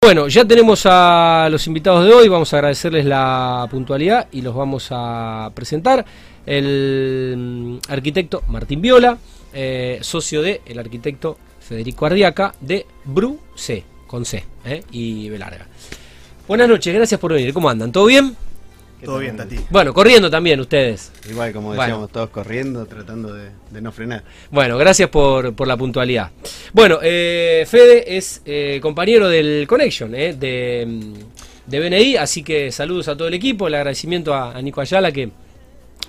[0.00, 4.54] Bueno, ya tenemos a los invitados de hoy, vamos a agradecerles la puntualidad y los
[4.54, 6.04] vamos a presentar.
[6.46, 9.18] El mm, arquitecto Martín Viola,
[9.52, 13.40] eh, socio de el arquitecto Federico Ardiaca de Bru
[14.06, 15.66] con C eh, y B larga.
[16.46, 17.52] Buenas noches, gracias por venir.
[17.52, 17.90] ¿Cómo andan?
[17.90, 18.36] ¿Todo bien?
[19.04, 19.56] Todo bien, Tati.
[19.70, 21.12] Bueno, corriendo también ustedes.
[21.30, 21.82] Igual, como Bueno.
[21.82, 24.24] decíamos, todos corriendo, tratando de, de no frenar.
[24.50, 26.30] Bueno, gracias por, por la puntualidad.
[26.72, 32.72] Bueno, eh, Fede es eh, compañero del Connection eh, de, mm, de BNI, así que
[32.72, 35.30] saludos a todo el equipo, el agradecimiento a, a Nico Ayala que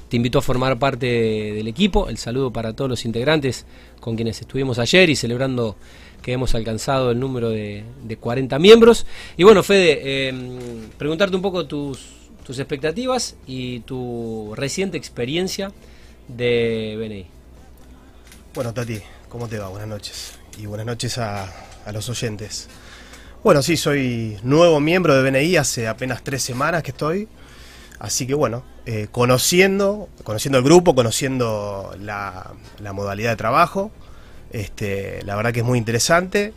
[0.09, 3.67] te invitó a formar parte del equipo, el saludo para todos los integrantes
[3.99, 5.75] con quienes estuvimos ayer y celebrando
[6.23, 9.05] que hemos alcanzado el número de, de 40 miembros.
[9.37, 10.33] Y bueno, Fede, eh,
[10.97, 11.99] preguntarte un poco tus,
[12.49, 15.71] tus expectativas y tu reciente experiencia
[16.27, 17.27] de BNI.
[18.55, 18.99] Bueno, Tati,
[19.29, 19.67] ¿cómo te va?
[19.67, 20.39] Buenas noches.
[20.57, 21.47] Y buenas noches a,
[21.93, 22.67] los oyentes.
[23.43, 27.27] Bueno, sí, soy nuevo miembro de BNI, hace apenas tres semanas que estoy.
[27.99, 33.91] Así que bueno, eh, conociendo, conociendo el grupo, conociendo la, la modalidad de trabajo,
[34.49, 36.55] este, la verdad que es muy interesante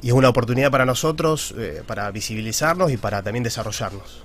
[0.00, 4.24] y es una oportunidad para nosotros eh, para visibilizarnos y para también desarrollarnos.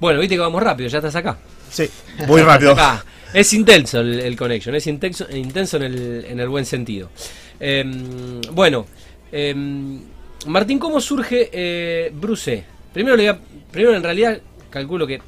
[0.00, 1.38] Bueno, viste que vamos rápido, ya estás acá.
[1.70, 1.88] Sí,
[2.26, 2.72] muy rápido.
[2.72, 3.04] Acá.
[3.32, 7.10] Es intenso el, el connection, es intenso, intenso en, el, en el buen sentido.
[7.58, 8.86] Em, bueno,
[9.32, 10.00] em,
[10.46, 12.64] Martín, ¿cómo surge eh, Bruce?
[12.92, 14.38] Primero, le voy a- primero, en realidad,
[14.70, 15.20] calculo que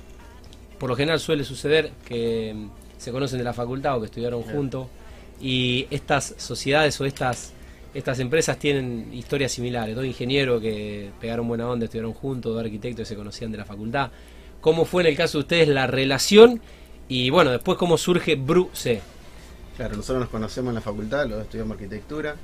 [0.78, 4.42] por lo general suele suceder que em, se conocen de la facultad o que estudiaron
[4.42, 4.86] juntos
[5.40, 7.52] y estas sociedades o estas
[7.94, 13.02] estas empresas tienen historias similares, dos ingenieros que pegaron buena onda, estudiaron juntos, dos arquitectos
[13.02, 14.10] que se conocían de la facultad.
[14.60, 16.60] ¿Cómo fue en el caso de ustedes la relación?
[17.08, 19.00] Y bueno, después cómo surge Bruce.
[19.76, 22.36] Claro, nosotros nos conocemos en la facultad, los dos estudiamos arquitectura.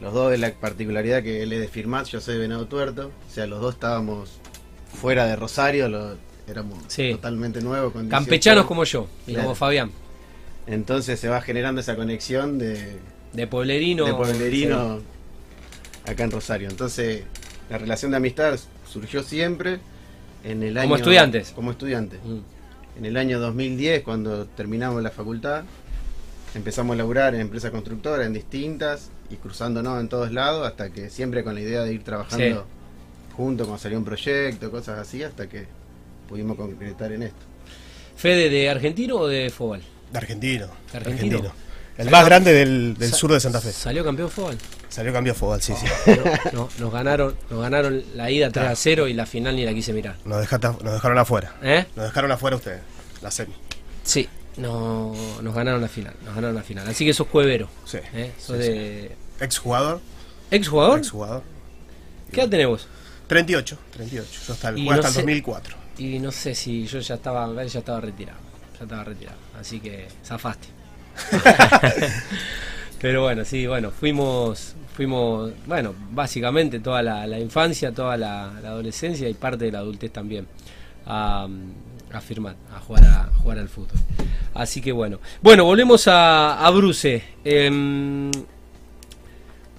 [0.00, 3.10] Los dos de la particularidad que él es de Firmat, yo soy de Venado Tuerto.
[3.28, 4.30] O sea, los dos estábamos
[5.00, 7.10] fuera de Rosario, lo- éramos Sí.
[7.12, 7.92] totalmente nuevos.
[7.92, 9.44] con 18 Campechanos como yo, y Claro.
[9.46, 9.90] como Fabián.
[10.66, 12.98] Entonces se va generando esa conexión de,
[13.32, 14.04] De Pueblerino.
[14.04, 15.00] de pueblerino
[16.06, 16.68] acá en Rosario.
[16.68, 17.24] Entonces,
[17.70, 18.58] la relación de amistad
[18.90, 19.78] surgió siempre
[20.46, 21.52] en el Como estudiantes.
[21.54, 22.20] Como estudiantes.
[22.24, 22.98] Mm.
[22.98, 25.64] En el año 2010, cuando terminamos la facultad,
[26.54, 31.10] empezamos a laburar en empresas constructoras, en distintas, y cruzándonos en todos lados, hasta que
[31.10, 32.66] siempre con la idea de ir trabajando
[33.36, 35.66] juntos cuando salió un proyecto, cosas así, hasta que
[36.28, 37.40] pudimos concretar en esto.
[38.16, 39.82] ¿Fede de argentino o de Fobal?
[40.10, 40.68] De argentino.
[40.90, 41.52] ¿De argentino?
[41.98, 43.72] El más grande del, del sur de Santa Fe.
[43.72, 44.58] ¿Salió campeón Fobal?
[44.88, 45.86] Salió de fútbol, sí, sí.
[46.52, 49.64] No, no, nos ganaron, nos ganaron la ida 3 a 0 y la final ni
[49.64, 50.16] la quise mirar.
[50.24, 51.54] Nos, dejata- nos dejaron afuera.
[51.62, 51.84] ¿Eh?
[51.96, 52.80] Nos dejaron afuera ustedes,
[53.20, 53.52] la semi.
[54.02, 56.88] Sí, no, nos ganaron la final, nos ganaron la final.
[56.88, 57.68] Así que sos cuevero.
[57.84, 57.98] Sí.
[58.14, 58.32] ¿eh?
[58.38, 59.16] Sos Sí, de.
[59.40, 60.00] Ex jugador.
[60.50, 60.98] ¿Ex jugador?
[60.98, 61.42] Ex jugador.
[62.32, 62.88] ¿Qué edad tenés vos?
[63.26, 64.28] 38, 38.
[64.46, 65.76] Yo hasta el, jugué hasta no el sé- 2004.
[65.98, 68.38] Y no sé si yo ya estaba, ya estaba retirado.
[68.78, 69.38] Ya estaba retirado.
[69.60, 70.68] Así que zafaste.
[73.00, 79.34] Pero bueno, sí, bueno, fuimos, fuimos, bueno, básicamente toda la, infancia, toda la, adolescencia y
[79.34, 80.46] parte de la adultez también
[81.06, 81.46] a,
[82.20, 84.00] firmar, a jugar, a jugar al fútbol.
[84.54, 85.20] Así que bueno.
[85.42, 87.22] Bueno, volvemos a, a Bruce.
[87.44, 88.30] Em,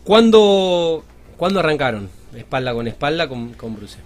[0.04, 1.04] ¿cuándo,
[1.38, 2.10] ¿Cuándo arrancaron?
[2.36, 3.98] Espalda con espalda con, con Bruce.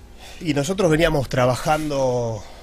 [0.42, 2.61] Y nosotros veníamos trabajando, eh,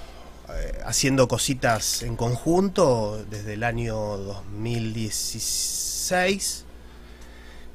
[0.85, 6.67] haciendo cositas en conjunto desde el año 2016.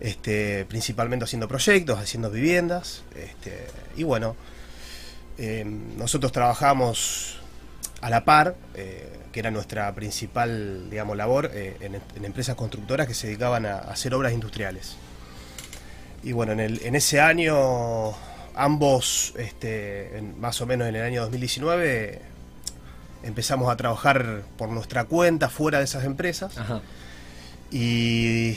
[0.04, 3.04] Este, principalmente haciendo proyectos, haciendo viviendas.
[3.16, 4.36] Este, y bueno,
[5.38, 7.40] eh, nosotros trabajamos
[8.02, 13.14] a la par, eh, que era nuestra principal, digamos, labor, eh, en, empresas constructoras que
[13.14, 14.98] se dedicaban a, hacer obras industriales.
[16.22, 18.12] Y bueno, en, el, en ese año,
[18.56, 22.20] ambos, este, más o menos en el año 2019,
[23.24, 26.58] empezamos a trabajar por nuestra cuenta fuera de esas empresas.
[26.58, 26.82] Ajá.
[27.72, 28.56] Y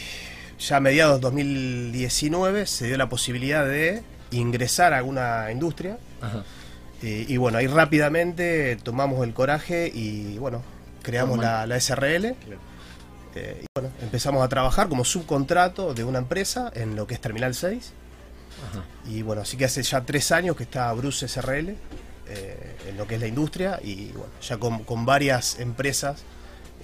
[0.59, 5.99] ya a mediados de 2019 se dio la posibilidad de ingresar a alguna industria.
[6.21, 6.45] Ajá.
[7.03, 10.63] Eh, y bueno, ahí rápidamente tomamos el coraje y bueno,
[11.03, 12.35] creamos la, la SRL.
[13.35, 17.21] Eh, y bueno, empezamos a trabajar como subcontrato de una empresa en lo que es
[17.21, 17.93] Terminal 6.
[18.71, 18.85] Ajá.
[19.11, 21.77] Y bueno, así que hace ya tres años que está Bruce SRL
[22.29, 22.57] eh,
[22.89, 26.23] en lo que es la industria y bueno, ya con, con varias empresas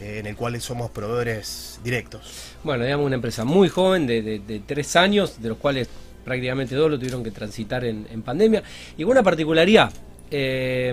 [0.00, 2.54] eh, en el cual somos proveedores directos.
[2.64, 5.88] Bueno, digamos una empresa muy joven, de, de- tres años, de los cuales
[6.24, 8.62] prácticamente dos lo tuvieron que transitar en, en pandemia.
[8.96, 9.92] Y una particularidad,
[10.30, 10.92] eh,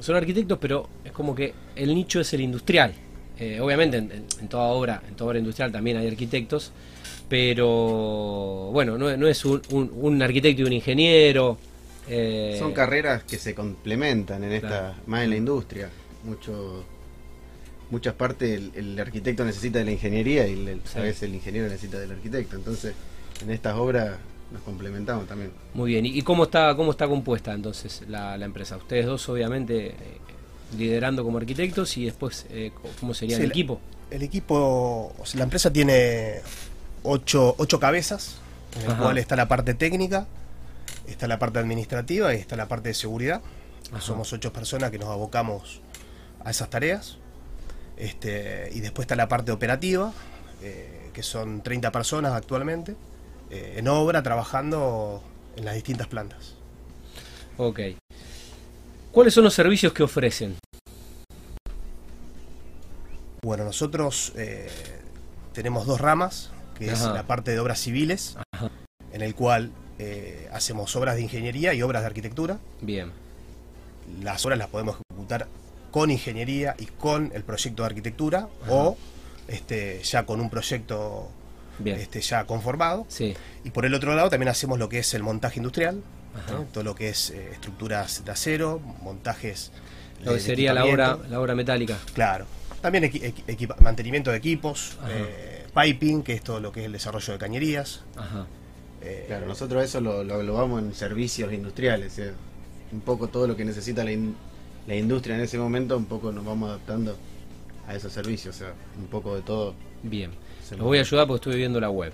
[0.00, 2.92] son arquitectos, pero es como que el nicho es el industrial.
[3.60, 6.72] Obviamente en, en- en toda obra, en toda obra industrial también hay arquitectos,
[7.28, 11.56] pero bueno, no, no es un, un- un arquitecto y un ingeniero.
[12.10, 14.94] Eh, Son carreras que se complementan en esta, Claro.
[15.06, 15.88] más en la industria.
[16.24, 16.84] Mucho,
[17.90, 20.98] muchas partes el, el arquitecto necesita de la ingeniería y el- Sí.
[20.98, 22.56] a veces el ingeniero necesita del arquitecto.
[22.56, 22.94] Entonces,
[23.42, 24.16] en estas obras
[24.52, 25.52] nos complementamos también.
[25.74, 28.76] Muy bien, ¿y y cómo está, cómo está compuesta entonces la, la empresa?
[28.76, 29.94] Ustedes dos obviamente eh,
[30.76, 33.80] liderando como arquitectos y después eh, cómo sería Sí, el equipo.
[34.10, 36.40] El equipo, o sea, la empresa tiene
[37.04, 38.38] ocho, ocho cabezas,
[38.82, 40.26] en el cual está la parte técnica,
[41.06, 43.42] está la parte administrativa y está la parte de seguridad.
[43.90, 44.00] Ajá.
[44.00, 45.80] Somos ocho personas que nos abocamos
[46.44, 47.18] a esas tareas.
[47.96, 50.12] Este, y después está la parte operativa,
[50.62, 52.96] eh, que son 30 personas actualmente,
[53.50, 55.22] eh, en obra, trabajando
[55.56, 56.54] en las distintas plantas.
[57.58, 57.80] Ok.
[59.12, 60.56] ¿Cuáles son los servicios que ofrecen?
[63.42, 64.70] Bueno, nosotros eh,
[65.52, 68.70] tenemos dos ramas, que es la parte de obras civiles, Ajá.
[69.12, 72.58] en el cual eh, hacemos obras de ingeniería y obras de arquitectura.
[72.80, 73.12] Bien,
[74.22, 75.46] Las obras las podemos ejecutar
[75.90, 78.72] con ingeniería y con el proyecto de arquitectura Ajá.
[78.72, 78.96] o
[79.46, 81.28] este, ya con un proyecto
[81.78, 81.98] bien.
[81.98, 83.04] este, ya conformado.
[83.08, 86.02] Sí, Y por el otro lado también hacemos lo que es el montaje industrial,
[86.72, 89.70] todo lo que es eh, estructuras de acero, montajes...
[90.22, 91.98] lo que sería la obra, la obra metálica.
[92.14, 92.46] Claro.
[92.80, 93.12] También
[93.80, 98.00] mantenimiento de equipos, eh, piping, que es todo lo que es el desarrollo de cañerías.
[98.16, 98.46] Ajá.
[99.02, 102.12] Eh, Claro, nosotros eso lo, lo englobamos en servicios industriales.
[102.12, 102.22] ¿sí?
[102.92, 104.34] Un poco todo lo que necesita la, in-
[104.86, 107.16] la industria en ese momento, un poco nos vamos adaptando
[107.86, 108.56] a esos servicios.
[108.56, 109.74] O sea, un poco de todo.
[110.02, 110.30] Bien.
[110.66, 112.12] se Los voy a ayudar porque estoy viendo la web.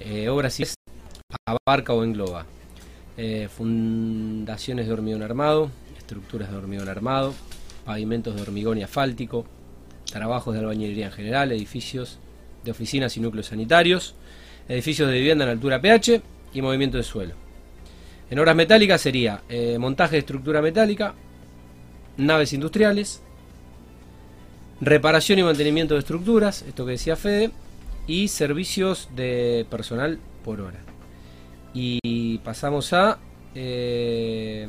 [0.00, 0.74] Eh, obras civiles
[1.46, 2.46] abarca o engloba
[3.16, 7.32] eh, fundaciones de hormigón armado, estructuras de hormigón armado,
[7.84, 9.46] pavimentos de hormigón y asfáltico,
[10.10, 12.18] trabajos de albañilería en general, edificios
[12.64, 14.14] de oficinas y núcleos sanitarios,
[14.68, 16.22] edificios de vivienda en altura pH
[16.52, 17.34] y movimiento de suelo.
[18.30, 21.14] En obras metálicas sería eh, montaje de estructura metálica,
[22.16, 23.22] naves industriales,
[24.80, 27.50] reparación y mantenimiento de estructuras, esto que decía Fede,
[28.06, 30.78] y servicios de personal por hora.
[31.72, 33.18] Y pasamos a
[33.54, 34.66] eh,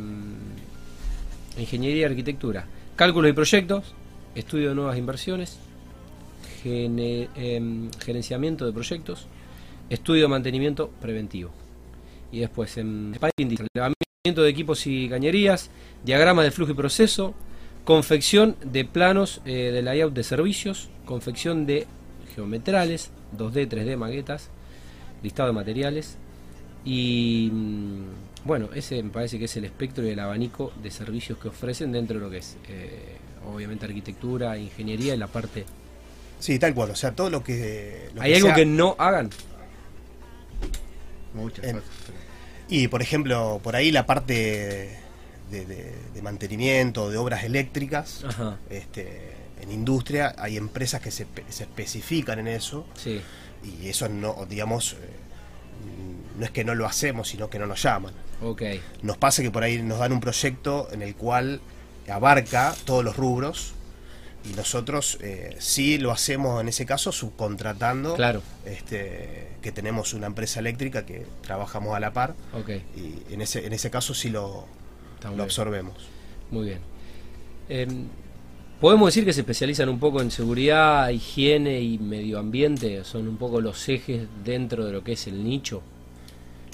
[1.57, 2.65] ingeniería y arquitectura,
[2.95, 3.93] cálculos y proyectos,
[4.35, 5.59] estudio de nuevas inversiones,
[6.63, 9.27] em, gerenciamiento de proyectos,
[9.89, 11.51] estudio de mantenimiento preventivo.
[12.31, 15.69] Y después en relevamiento de equipos y cañerías,
[16.03, 17.33] diagrama de flujo y proceso,
[17.83, 21.85] confección de planos eh, de layout de servicios, confección de
[22.35, 24.49] geometrales, 2D, 3D, maquetas,
[25.23, 26.17] listado de materiales
[26.83, 28.03] y mm,
[28.45, 31.91] bueno, ese me parece que es el espectro y el abanico de servicios que ofrecen
[31.91, 33.17] dentro de lo que es eh,
[33.51, 35.65] obviamente arquitectura, ingeniería y la parte...
[36.39, 36.91] Sí, tal cual.
[36.91, 38.09] O sea, todo lo que.
[38.13, 39.29] lo ¿Hay que algo sea- que no hagan?
[41.35, 41.89] Muchas En- cosas.
[42.67, 44.33] Y, por ejemplo, por ahí la parte
[45.51, 51.27] de, de- de mantenimiento, de obras eléctricas, Ajá, este, en industria, hay empresas que se,
[51.49, 52.87] se especifican en eso.
[52.95, 53.21] sí,
[53.63, 54.97] Y eso no, digamos, eh,
[56.39, 58.13] no es que no lo hacemos, sino que no nos llaman.
[59.03, 61.61] Nos pasa que por ahí nos dan un proyecto en el cual
[62.09, 63.73] abarca todos los rubros
[64.49, 70.27] y nosotros eh, sí lo hacemos en ese caso subcontratando claro, este, que tenemos una
[70.27, 74.29] empresa eléctrica que trabajamos a la par ok, y en ese, en ese caso sí
[74.29, 74.65] lo,
[75.35, 75.95] lo absorbemos.
[76.51, 76.79] Muy bien.
[77.69, 78.07] Em,
[78.79, 83.37] Podemos decir que se especializan un poco en seguridad, higiene y medio ambiente, son un
[83.37, 85.81] poco los ejes dentro de lo que es el nicho.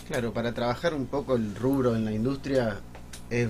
[0.07, 2.81] Claro, para trabajar un poco el rubro en la industria
[3.29, 3.49] es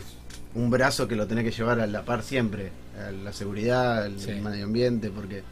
[0.56, 4.20] un brazo que lo tenés que llevar a la par siempre, a la seguridad, al
[4.20, 4.32] Sí.
[4.34, 5.44] medio ambiente, porque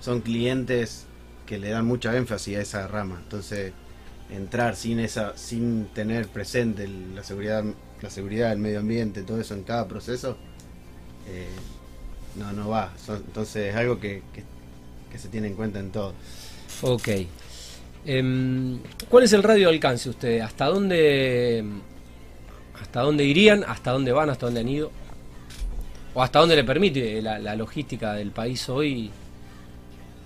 [0.00, 1.06] son clientes
[1.46, 3.18] que le dan mucha énfasis a esa rama.
[3.22, 3.72] Entonces,
[4.30, 7.64] entrar sin esa, sin tener presente la seguridad,
[8.02, 10.36] la seguridad, el medio ambiente, todo eso en cada proceso,
[11.28, 11.46] eh,
[12.36, 12.92] no, no va.
[13.04, 14.44] Son- entonces es algo que, que-
[15.10, 16.12] que se tiene en cuenta en todo.
[16.82, 17.08] Ok.
[18.04, 18.78] Em,
[19.08, 20.42] ¿Cuál es el radio de alcance ustedes?
[20.42, 21.64] ¿Hasta dónde,
[22.80, 23.64] hasta dónde irían?
[23.66, 24.30] ¿Hasta dónde van?
[24.30, 24.90] ¿Hasta dónde han ido?
[26.14, 29.10] ¿O hasta dónde le permite la, la logística del país hoy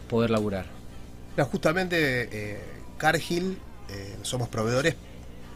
[0.08, 0.66] poder laburar?
[1.36, 2.60] No, justamente eh,
[2.98, 4.96] Cargill eh, somos proveedores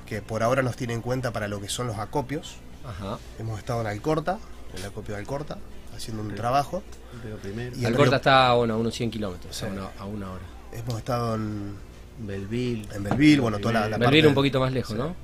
[0.06, 2.56] que por ahora nos tienen en cuenta para lo que son los acopios.
[2.86, 3.18] Ajá.
[3.38, 4.38] Hemos estado en Alcorta,
[4.72, 5.58] en el acopio de Alcorta,
[5.96, 6.82] haciendo un trabajo.
[7.24, 9.64] Río Primero, Y Alcorta río- está bueno, a unos 100 kilómetros, Sí.
[9.64, 10.42] a, una, a una hora.
[10.72, 11.76] Hemos estado en,
[12.18, 12.86] Belville.
[12.92, 14.98] en Belville, bueno, toda la, la Belville parte- un poquito más lejos, sí.
[14.98, 15.14] ¿no?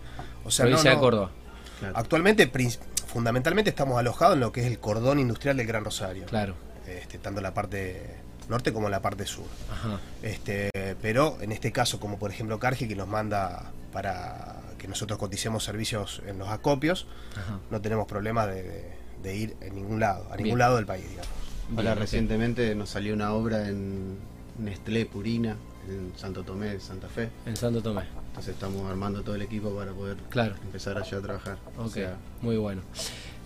[0.45, 1.31] O sea, no, Provincia de no, Córdoba.
[1.81, 1.97] Claro.
[1.97, 2.51] Actualmente,
[3.07, 6.27] fundamentalmente estamos alojados en lo que es el cordón industrial del Gran Rosario.
[6.27, 6.55] Claro.
[6.87, 9.47] Este, tanto la parte norte como en la parte sur.
[10.23, 10.71] Este,
[11.01, 15.65] pero en este caso, como por ejemplo Cargill, que nos manda para que nosotros coticemos
[15.65, 17.07] servicios en los acopios,
[17.71, 21.31] no tenemos problema de, ir en ningún lado, a ningún lado del país, digamos.
[21.77, 24.19] Ahora recientemente nos salió una obra en
[24.59, 25.57] Nestlé Purina,
[25.91, 27.29] en Santo Tomé, Santa Fe.
[27.47, 28.03] En Santo Tomé.
[28.29, 30.17] Entonces estamos armando todo el equipo para poder
[30.65, 31.59] empezar allá a trabajar.
[31.79, 31.97] Ok,
[32.43, 32.83] muy bueno.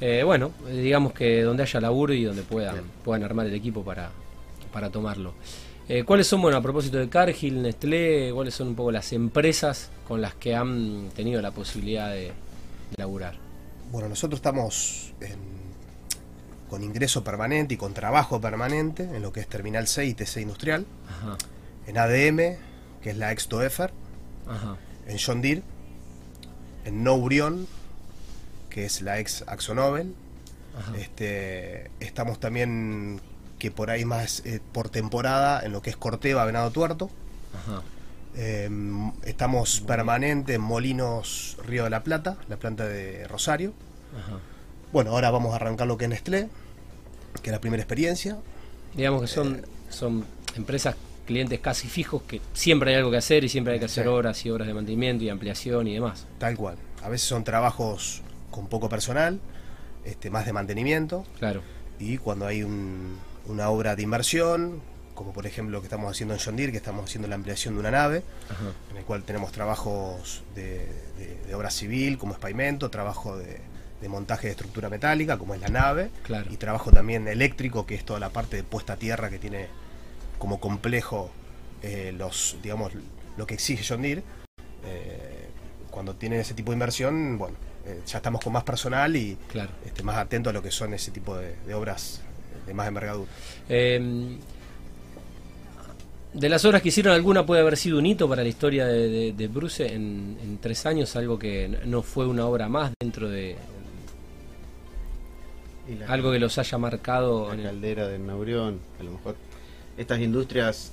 [0.00, 4.10] Eh, bueno, digamos que donde haya laburo y donde puedan, puedan armar el equipo para,
[4.72, 5.34] para tomarlo.
[5.88, 9.90] Eh, ¿Cuáles son, bueno, a propósito de Cargill, Nestlé, cuáles son un poco las empresas
[10.08, 12.32] con las que han tenido la posibilidad de,
[12.96, 13.36] laburar?
[13.92, 15.12] Bueno, nosotros estamos
[16.70, 20.36] con ingreso permanente y con trabajo permanente en lo que es Terminal 6 y TC
[20.38, 20.86] Industrial,
[21.86, 22.56] en ADM,
[23.02, 23.92] que es la Extoefer,
[25.06, 25.62] en John Deere,
[26.84, 27.66] en Nourion,
[28.70, 30.14] que es la ex Axonobel.
[30.98, 33.20] Este, estamos también,
[33.58, 37.10] que por ahí más eh, por temporada, en lo que es Corteva, Venado Tuerto.
[38.36, 43.72] Em, estamos permanente en Molinos Río de la Plata, la planta de Rosario.
[44.92, 46.48] Bueno, ahora vamos a arrancar lo que es Nestlé,
[47.42, 48.38] que es la primera experiencia.
[48.94, 50.24] Digamos que son, eh, son
[50.56, 54.08] empresas clientes casi fijos que siempre hay algo que hacer y siempre hay que hacer
[54.08, 56.26] horas y horas de mantenimiento y ampliación y demás.
[56.38, 56.76] Tal cual.
[57.02, 59.40] A veces son trabajos con poco personal,
[60.04, 61.24] este, más de mantenimiento.
[61.38, 61.62] Claro.
[61.98, 64.80] Y cuando hay una obra de inversión,
[65.14, 67.74] como por ejemplo lo que estamos haciendo en John Deere, que estamos haciendo la ampliación
[67.74, 68.22] de una nave,
[68.90, 70.88] en el cual tenemos trabajos de,
[71.54, 73.60] obra civil, como es pavimento, trabajo de,
[74.08, 76.10] montaje de estructura metálica, como es la nave,
[76.50, 79.68] y trabajo también eléctrico, que es toda la parte de puesta a tierra que tiene
[80.44, 81.30] como complejo
[81.82, 82.92] eh, los, digamos,
[83.38, 84.22] lo que exige John Deere.
[84.84, 85.48] Eh,
[85.90, 89.70] cuando tienen ese tipo de inversión, bueno, eh, ya estamos con más personal y claro.
[89.86, 92.20] este, más atentos a lo que son ese tipo de, obras
[92.66, 93.30] de más envergadura.
[93.70, 94.36] Em,
[96.34, 99.50] de las obras que hicieron, ¿alguna puede haber sido un hito para la historia de,
[99.50, 101.16] Bruce en, tres años?
[101.16, 103.56] Algo que no fue una obra más dentro de...
[106.06, 107.48] algo que los haya marcado.
[107.48, 109.36] La en caldera de Naurión, a lo mejor.
[109.96, 110.92] Estas industrias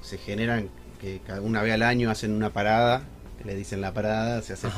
[0.00, 0.68] se generan
[1.00, 3.02] que cada una vez al año hacen una parada
[3.44, 4.68] le dicen la parada, se hace,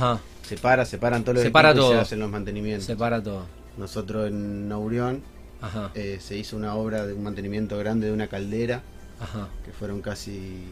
[0.42, 1.92] se para, se paran todos los se para todo.
[1.92, 2.86] y se hacen los mantenimientos.
[2.86, 3.46] Se para todo.
[3.76, 5.22] Nosotros en Naurión
[5.94, 8.82] eh, se hizo una obra de un mantenimiento grande de una caldera,
[9.64, 10.64] que fueron casi,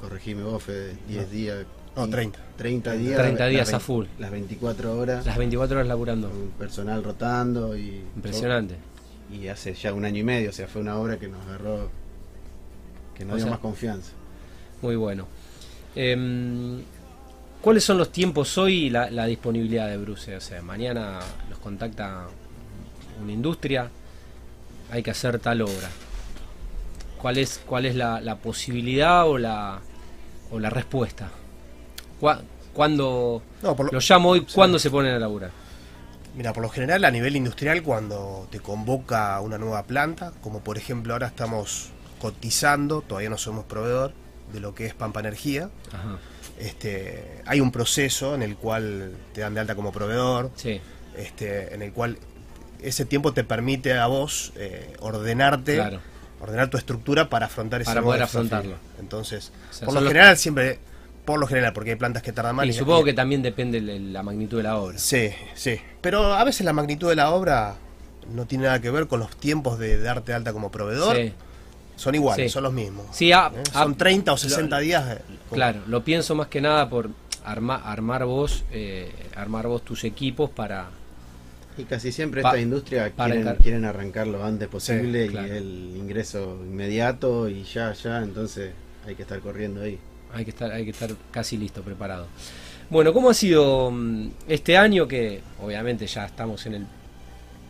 [0.00, 0.64] corregime vos,
[1.08, 1.64] 10 días.
[1.96, 2.38] No, 30.
[2.58, 3.18] 30 días.
[3.18, 4.06] 30 días a full.
[4.18, 5.24] Las 24 horas.
[5.24, 6.30] Las 24 horas laburando.
[6.58, 8.02] personal rotando y...
[8.14, 8.76] Impresionante.
[9.32, 11.90] y hace ya un año y medio, o sea, fue una obra que nos agarró,
[13.16, 14.12] que nos dio más confianza.
[14.82, 15.26] Muy bueno.
[15.94, 16.82] Eh,
[17.66, 20.36] ¿Cuáles son los tiempos hoy y la, disponibilidad de Bruce?
[20.36, 21.18] O sea, mañana
[21.50, 22.26] los contacta
[23.20, 23.90] una industria,
[24.90, 25.90] hay que hacer tal obra.
[27.20, 29.80] ¿Cuál es, cuál es la, posibilidad o la,
[30.52, 31.30] o la respuesta?
[32.20, 34.46] ¿Cuándo lo, llamo hoy?
[34.54, 35.50] ¿Cuándo se ponen a laburar?
[36.36, 40.78] Mira, por lo general a nivel industrial cuando te convoca una nueva planta, como por
[40.78, 44.12] ejemplo ahora estamos cotizando, todavía no somos proveedor
[44.52, 45.70] de lo que es Pampa Energía.
[45.92, 46.18] Ajá
[46.58, 50.50] este, hay un proceso en el cual te dan de alta como proveedor,
[51.16, 52.18] este, en el cual
[52.82, 56.00] ese tiempo te permite a vos eh, ordenarte,
[56.40, 58.76] ordenar tu estructura para afrontar ese Para poder afrontarlo.
[59.00, 59.52] Entonces,
[59.84, 60.78] por lo general siempre,
[61.24, 62.66] por lo general, porque hay plantas que tardan más.
[62.66, 64.98] Y, supongo que también depende de la magnitud de la obra.
[64.98, 65.78] Sí, sí.
[66.00, 67.74] Pero a veces la magnitud de la obra
[68.32, 71.16] no tiene nada que ver con los tiempos de darte alta como proveedor.
[71.16, 71.34] Sí
[71.96, 73.06] son iguales, son los mismos.
[73.12, 73.38] Sí, ¿Eh?
[73.72, 75.18] son 30 o 60 días.
[75.50, 77.10] Claro, lo pienso más que nada por
[77.44, 80.90] armar vos, eh, armar vos tus equipos para...
[81.78, 87.48] Y casi siempre esta industria quieren, quieren, arrancar lo antes posible y el ingreso inmediato
[87.48, 88.72] y ya, ya, entonces
[89.06, 89.98] hay que estar corriendo ahí.
[90.32, 92.28] Hay que estar, hay que estar casi listo, preparado.
[92.88, 96.86] Bueno, ¿cómo ha sido mm, este año que obviamente ya estamos en el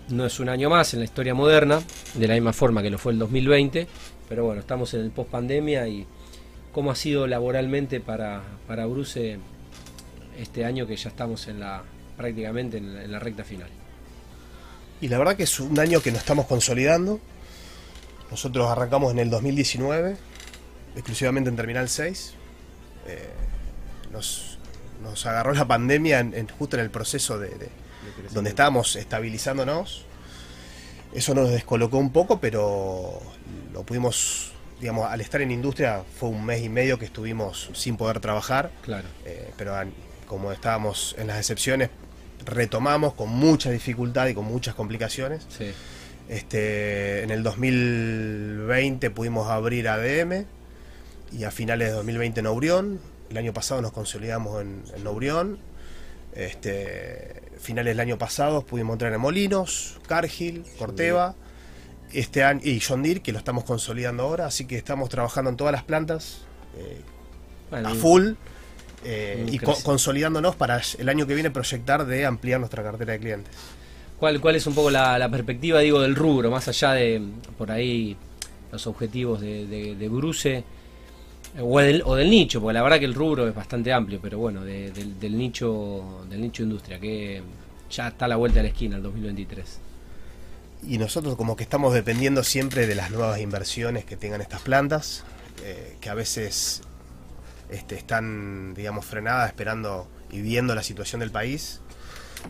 [0.08, 1.80] no es un año más en la historia moderna,
[2.14, 3.86] de la misma forma que lo fue el 2020,
[4.28, 6.06] pero bueno, estamos en el post pandemia y
[6.72, 9.38] cómo ha sido laboralmente para, para Bruce
[10.38, 11.82] este año que ya estamos en la
[12.16, 13.68] prácticamente en la, recta final.
[15.00, 17.20] Y la verdad que es un año que nos estamos consolidando.
[18.30, 20.16] Nosotros arrancamos en el 2019,
[20.94, 22.34] exclusivamente en Terminal 6.
[23.06, 23.28] Eh,
[24.12, 24.58] nos,
[25.26, 27.70] agarró la pandemia en, justo en el proceso de,
[28.32, 30.04] donde estábamos estabilizándonos.
[31.16, 33.22] Eso nos descolocó un poco, pero
[33.72, 37.96] lo pudimos, digamos, al estar en industria fue un mes y medio que estuvimos sin
[37.96, 38.70] poder trabajar.
[38.82, 39.08] Claro.
[39.24, 39.74] Eh, pero
[40.26, 41.88] como estábamos en las excepciones,
[42.44, 45.46] retomamos con mucha dificultad y con muchas complicaciones.
[45.48, 45.72] Sí.
[46.28, 50.44] Este, en el 2020 pudimos abrir ADM
[51.32, 53.00] y a finales de 2020 en Obrión.
[53.30, 55.58] El año pasado nos consolidamos en, en Obrión.
[56.36, 61.34] Este, finales del año pasado pudimos entrar en Molinos, Cargill, Corteva
[62.12, 64.46] este año, y John Deere, que lo estamos consolidando ahora.
[64.46, 66.42] Así que estamos trabajando en todas las plantas
[66.78, 67.00] eh,
[67.72, 68.32] a full
[69.04, 73.14] eh, y co- crece- consolidándonos para el año que viene proyectar de ampliar nuestra cartera
[73.14, 73.54] de clientes.
[74.18, 77.22] ¿Cuál, ¿Cuál es un poco la, la perspectiva, digo, del rubro, más allá de
[77.58, 78.16] por ahí
[78.72, 80.64] los objetivos de, de, de Bruce eh,
[81.62, 82.60] o del, nicho?
[82.60, 86.40] Porque la verdad que el rubro es bastante amplio, pero bueno, de- del, nicho del
[86.40, 87.42] nicho industria, que
[87.90, 89.78] ya está a la vuelta de la esquina el 2023.
[90.88, 95.24] Y nosotros como que estamos dependiendo siempre de las nuevas inversiones que tengan estas plantas,
[95.64, 96.82] eh, que a veces
[97.70, 101.80] este, están, digamos, frenadas esperando y viendo la situación del país.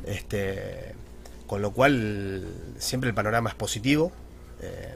[0.04, 0.94] Este,
[1.46, 2.46] con lo cual
[2.78, 4.12] siempre el panorama es positivo.
[4.60, 4.94] eh,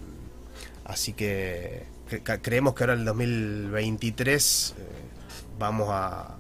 [0.85, 1.85] así que
[2.19, 4.83] creemos que ahora en el 2023 eh,
[5.59, 6.37] vamos a,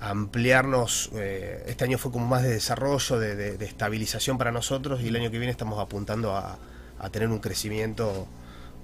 [0.00, 1.10] a ampliarnos.
[1.14, 5.08] eh, este año fue como más de desarrollo, de, de- de estabilización para nosotros y
[5.08, 6.58] el año que viene estamos apuntando a,
[6.98, 8.26] a tener un crecimiento,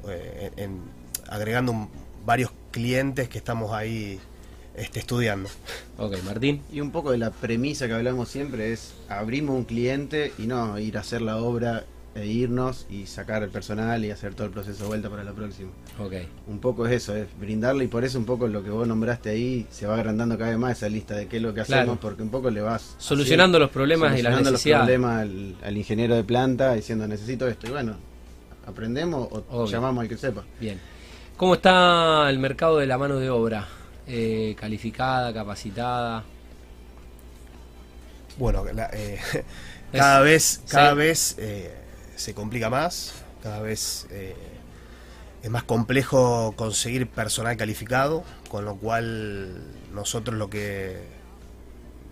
[0.08, 0.80] eh, en, en-
[1.28, 1.90] agregando un-
[2.24, 4.20] varios clientes que estamos ahí
[4.76, 5.48] este, estudiando.
[5.98, 6.62] Ok, Martín.
[6.72, 10.78] Y un poco de la premisa que hablamos siempre es abrimos un cliente y no
[10.78, 14.52] ir a hacer la obra e irnos y sacar el personal y hacer todo el
[14.52, 15.70] proceso de vuelta para la próxima.
[16.00, 16.14] Ok.
[16.48, 19.30] Un poco es eso, es brindarle y por eso un poco lo que vos nombraste
[19.30, 21.82] ahí se va agrandando cada vez más esa lista de qué es lo que Claro.
[21.82, 24.84] hacemos porque un poco le vas Solucionando los problemas y las solucionando los necesidades.
[24.86, 27.94] problemas al, al ingeniero de planta diciendo necesito esto y bueno,
[28.66, 29.66] aprendemos o Obvio.
[29.72, 30.42] llamamos al que sepa.
[30.60, 30.80] Bien.
[31.36, 33.66] ¿Cómo está el mercado de la mano de obra?
[34.08, 36.24] Eh, calificada, capacitada.
[38.38, 39.18] Bueno, la- eh,
[39.92, 40.96] cada Es- vez, cada sí.
[40.96, 41.74] vez eh,
[42.20, 43.12] se complica más,
[43.42, 44.34] cada vez eh,
[45.42, 49.62] es más complejo conseguir personal calificado, con lo cual
[49.94, 50.98] nosotros lo que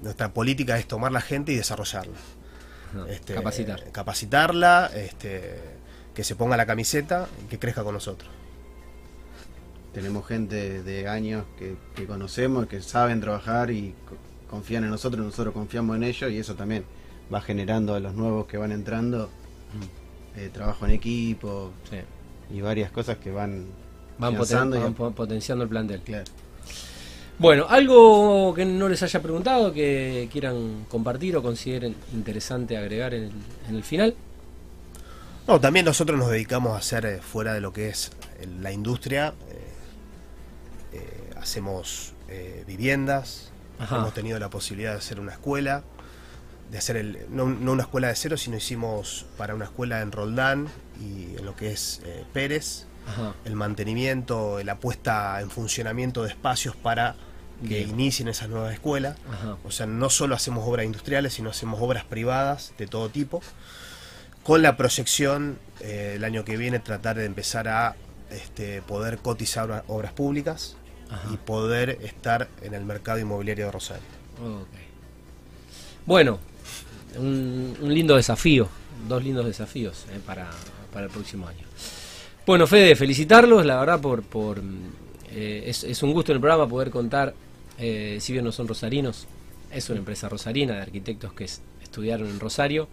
[0.03, 2.17] nuestra política es tomar la gente y desarrollarla.
[2.95, 3.85] No, Este, capacitar.
[3.93, 5.61] capacitarla, este,
[6.15, 8.31] que se ponga la camiseta y que crezca con nosotros.
[9.93, 14.17] Tenemos gente de años que, que conocemos, que saben trabajar y co-
[14.51, 16.85] confían en nosotros, nosotros confiamos en ellos y eso también
[17.33, 19.29] va generando a los nuevos que van entrando
[20.39, 21.99] eh, trabajo en equipo Sí.
[22.57, 23.67] y varias cosas que van,
[24.19, 26.01] Van, poten- y- potenciando el plantel.
[26.01, 26.25] claro.
[27.39, 33.25] Bueno, algo que no les haya preguntado, que quieran compartir o consideren interesante agregar en
[33.25, 33.33] el,
[33.69, 34.15] en el final.
[35.47, 38.73] No, también nosotros nos dedicamos a hacer eh, fuera de lo que es el- la
[38.73, 39.35] industria.
[39.51, 43.51] eh, eh, hacemos eh, viviendas.
[43.79, 43.97] Ajá.
[43.99, 45.85] Hemos tenido la posibilidad de hacer una escuela.
[46.71, 50.13] De hacer el, no, no una escuela de cero, sino hicimos para una escuela en
[50.13, 50.69] Roldán
[51.01, 52.85] y en lo que es eh, Pérez.
[53.07, 53.33] Ajá.
[53.47, 57.15] El mantenimiento, la puesta en funcionamiento de espacios para
[57.63, 57.89] que Bien.
[57.91, 59.17] inicien esas nuevas escuelas.
[59.33, 59.57] Ajá.
[59.65, 63.41] O sea, no solo hacemos obras industriales, sino hacemos obras privadas de todo tipo.
[64.43, 67.97] Con la proyección, eh, el año que viene, tratar de empezar a
[68.31, 70.77] este, poder cotizar obra- obras públicas
[71.11, 71.31] Ajá.
[71.33, 74.05] y poder estar en el mercado inmobiliario de Rosario.
[76.07, 76.39] Bueno,
[77.17, 78.69] un, lindo desafío,
[79.09, 80.51] dos lindos desafíos eh, para,
[80.93, 81.65] para el próximo año.
[82.47, 84.63] Bueno, Fede, felicitarlos, la verdad, por, por
[85.31, 87.35] eh, es, un gusto en el programa poder contar,
[87.79, 89.27] eh, si bien no son rosarinos,
[89.71, 92.89] es una empresa rosarina de arquitectos que es- estudiaron en Rosario,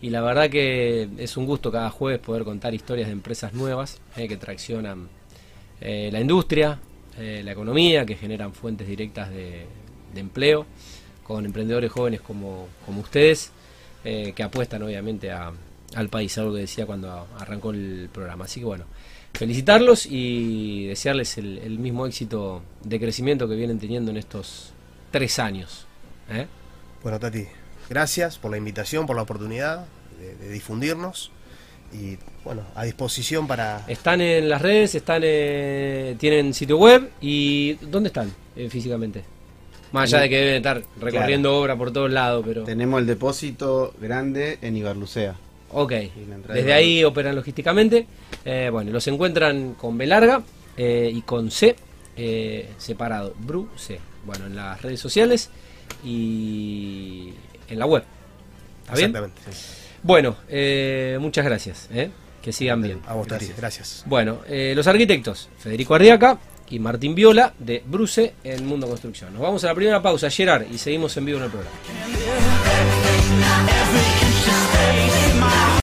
[0.00, 4.00] y la verdad que es un gusto cada jueves poder contar historias de empresas nuevas
[4.16, 5.08] que traccionan
[5.80, 6.80] la industria,
[7.16, 9.66] la economía, que generan fuentes directas de
[10.16, 10.66] empleo,
[11.24, 13.50] con emprendedores jóvenes como, como ustedes,
[14.04, 15.52] eh, que apuestan obviamente a-
[15.94, 18.46] al país, algo que decía cuando arrancó el programa.
[18.46, 18.84] Así que bueno,
[19.34, 24.72] felicitarlos y desearles el, el mismo éxito de crecimiento que vienen teniendo en estos
[25.10, 25.86] tres años.
[26.30, 26.46] ¿eh?
[27.02, 27.44] Bueno, Tati,
[27.90, 29.84] gracias por la invitación, por la oportunidad
[30.18, 31.30] de, de difundirnos
[31.92, 33.84] y bueno, a disposición para...
[33.86, 39.24] Están en las redes, están eh, tienen sitio web y ¿dónde están eh, físicamente?
[39.92, 42.64] Más allá de que deben estar recorriendo obra por todos lados, pero...
[42.64, 45.34] Tenemos el depósito grande en Ibarlucea.
[45.70, 45.92] Ok,
[46.48, 48.06] desde de- ahí operan logísticamente.
[48.44, 50.42] Eh, bueno, los encuentran con B larga
[50.76, 51.76] eh, y con C
[52.16, 53.34] eh, separado.
[53.38, 53.98] Bru C.
[54.24, 55.50] Bueno, en las redes sociales
[56.04, 57.32] y
[57.68, 58.04] en la web.
[58.82, 59.10] ¿Está bien?
[59.10, 59.40] Exactamente.
[59.50, 59.66] sí.
[60.02, 61.88] Bueno, eh, muchas gracias.
[61.92, 62.10] eh,
[62.42, 63.00] Que sigan bien.
[63.06, 63.56] A vos, Gracias.
[63.56, 64.02] gracias.
[64.06, 66.38] Bueno, eh, los arquitectos, Federico Ardiaca
[66.70, 69.32] y Martín Viola de Bruce en Mundo Construcción.
[69.32, 71.76] Nos vamos a la primera pausa, Gerard, y seguimos en vivo en el programa.